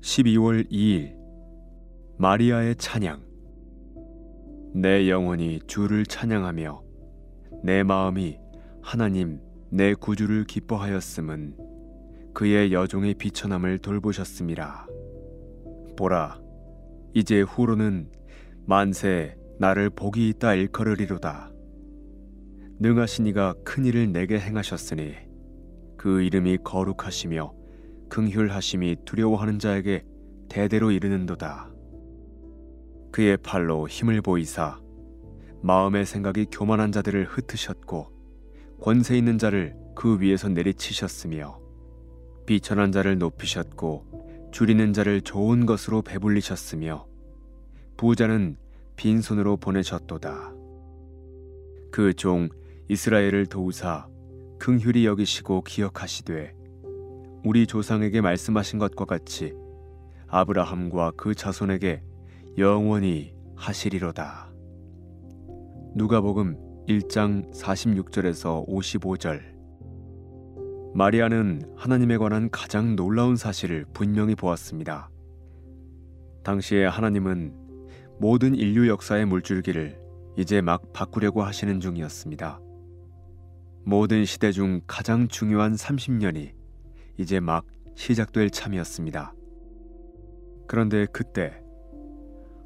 12월 0.00 0.70
2일. 0.70 1.16
마리아의 2.18 2.76
찬양. 2.76 3.20
내 4.74 5.10
영혼이 5.10 5.60
주를 5.66 6.06
찬양하며 6.06 6.82
내 7.64 7.82
마음이 7.82 8.38
하나님 8.80 9.40
내 9.70 9.94
구주를 9.94 10.44
기뻐하였음은 10.44 11.56
그의 12.32 12.72
여종의 12.72 13.14
비천함을 13.14 13.78
돌보셨음이라 13.78 14.86
보라 15.96 16.40
이제 17.14 17.40
후로는 17.40 18.12
만세 18.66 19.36
나를 19.58 19.90
복이 19.90 20.28
있다 20.28 20.54
일컬으리로다. 20.54 21.50
능하신 22.78 23.26
이가 23.26 23.54
큰 23.64 23.84
일을 23.84 24.12
내게 24.12 24.38
행하셨으니 24.38 25.14
그 25.96 26.22
이름이 26.22 26.58
거룩하시며 26.62 27.57
긍휼하심이 28.08 28.96
두려워하는 29.04 29.58
자에게 29.58 30.04
대대로 30.48 30.90
이르는도다. 30.90 31.70
그의 33.12 33.36
팔로 33.38 33.88
힘을 33.88 34.22
보이사 34.22 34.80
마음의 35.62 36.06
생각이 36.06 36.46
교만한 36.50 36.92
자들을 36.92 37.24
흩으셨고 37.24 38.12
권세 38.80 39.16
있는 39.18 39.38
자를 39.38 39.76
그 39.94 40.20
위에서 40.20 40.48
내리치셨으며 40.48 41.58
비천한 42.46 42.92
자를 42.92 43.18
높이셨고 43.18 44.50
줄이는 44.52 44.92
자를 44.92 45.20
좋은 45.20 45.66
것으로 45.66 46.02
배불리셨으며 46.02 47.06
부자는 47.96 48.56
빈손으로 48.96 49.56
보내셨도다. 49.56 50.52
그 51.90 52.14
종 52.14 52.48
이스라엘을 52.88 53.46
도우사 53.46 54.08
긍휼히 54.58 55.04
여기시고 55.04 55.62
기억하시되 55.62 56.54
우리 57.44 57.66
조상에게 57.66 58.20
말씀하신 58.20 58.78
것과 58.78 59.04
같이 59.04 59.54
아브라함과 60.26 61.12
그 61.16 61.34
자손에게 61.34 62.02
영원히 62.58 63.34
하시리로다. 63.54 64.52
누가복음 65.94 66.56
1장 66.88 67.52
46절에서 67.54 68.66
55절 68.68 69.40
마리아는 70.94 71.74
하나님에 71.76 72.16
관한 72.16 72.50
가장 72.50 72.96
놀라운 72.96 73.36
사실을 73.36 73.84
분명히 73.92 74.34
보았습니다. 74.34 75.10
당시에 76.42 76.86
하나님은 76.86 77.54
모든 78.18 78.54
인류 78.54 78.88
역사의 78.88 79.26
물줄기를 79.26 80.00
이제 80.36 80.60
막 80.60 80.92
바꾸려고 80.92 81.42
하시는 81.42 81.78
중이었습니다. 81.78 82.60
모든 83.84 84.24
시대 84.24 84.50
중 84.50 84.80
가장 84.86 85.28
중요한 85.28 85.74
30년이 85.74 86.57
이제 87.18 87.40
막 87.40 87.66
시작될 87.96 88.50
참이었습니다. 88.50 89.34
그런데 90.66 91.06
그때 91.12 91.60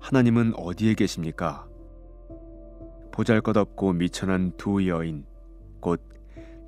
하나님은 0.00 0.54
어디에 0.56 0.94
계십니까? 0.94 1.68
보잘것없고 3.12 3.92
미천한 3.92 4.52
두 4.56 4.86
여인, 4.88 5.24
곧 5.80 6.02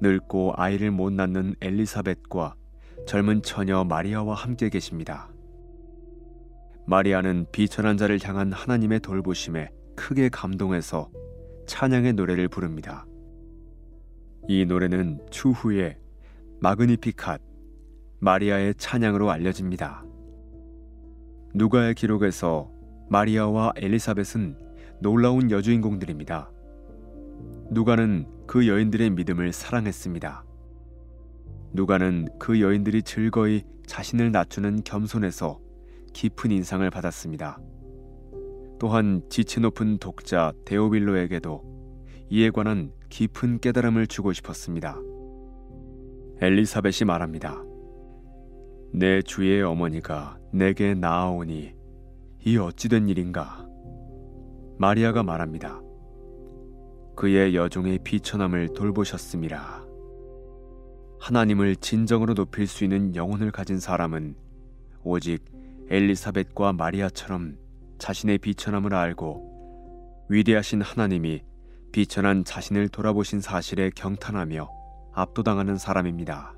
늙고 0.00 0.54
아이를 0.56 0.90
못 0.90 1.12
낳는 1.12 1.56
엘리사벳과 1.60 2.54
젊은 3.06 3.42
처녀 3.42 3.84
마리아와 3.84 4.34
함께 4.34 4.68
계십니다. 4.68 5.28
마리아는 6.86 7.46
비천한 7.52 7.96
자를 7.96 8.18
향한 8.22 8.52
하나님의 8.52 9.00
돌보심에 9.00 9.70
크게 9.96 10.28
감동해서 10.28 11.10
찬양의 11.66 12.12
노래를 12.14 12.48
부릅니다. 12.48 13.06
이 14.48 14.66
노래는 14.66 15.20
추후에 15.30 15.98
마그니피캇, 16.60 17.51
마리아의 18.22 18.76
찬양으로 18.76 19.32
알려집니다. 19.32 20.04
누가의 21.56 21.96
기록에서 21.96 22.70
마리아와 23.10 23.72
엘리사벳은 23.74 24.56
놀라운 25.00 25.50
여주인공들입니다. 25.50 26.48
누가는 27.72 28.28
그 28.46 28.68
여인들의 28.68 29.10
믿음을 29.10 29.52
사랑했습니다. 29.52 30.44
누가는 31.72 32.28
그 32.38 32.60
여인들이 32.60 33.02
즐거이 33.02 33.64
자신을 33.86 34.30
낮추는 34.30 34.84
겸손에서 34.84 35.58
깊은 36.12 36.52
인상을 36.52 36.88
받았습니다. 36.90 37.58
또한 38.78 39.22
지체 39.30 39.60
높은 39.60 39.98
독자 39.98 40.52
데오빌로에게도 40.64 41.64
이에 42.30 42.50
관한 42.50 42.92
깊은 43.08 43.58
깨달음을 43.58 44.06
주고 44.06 44.32
싶었습니다. 44.32 44.96
엘리사벳이 46.40 47.04
말합니다. 47.04 47.71
내 48.94 49.22
주의 49.22 49.62
어머니가 49.62 50.38
내게 50.52 50.92
나아오니 50.92 51.74
이 52.44 52.56
어찌된 52.58 53.08
일인가? 53.08 53.66
마리아가 54.76 55.22
말합니다. 55.22 55.80
그의 57.16 57.54
여종의 57.54 58.00
비천함을 58.04 58.74
돌보셨음이라. 58.74 59.86
하나님을 61.20 61.76
진정으로 61.76 62.34
높일 62.34 62.66
수 62.66 62.84
있는 62.84 63.16
영혼을 63.16 63.50
가진 63.50 63.80
사람은 63.80 64.34
오직 65.04 65.42
엘리사벳과 65.88 66.74
마리아처럼 66.74 67.56
자신의 67.98 68.38
비천함을 68.38 68.92
알고 68.92 70.26
위대하신 70.28 70.82
하나님이 70.82 71.42
비천한 71.92 72.44
자신을 72.44 72.90
돌아보신 72.90 73.40
사실에 73.40 73.90
경탄하며 73.94 74.68
압도당하는 75.14 75.78
사람입니다. 75.78 76.56